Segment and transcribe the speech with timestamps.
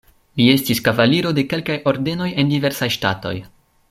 [0.39, 3.35] Li estis kavaliro de kelkaj ordenoj en diversaj ŝtatoj.